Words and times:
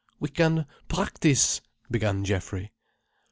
"We 0.19 0.29
can 0.29 0.65
practise—" 0.89 1.61
began 1.91 2.25
Geoffrey. 2.25 2.71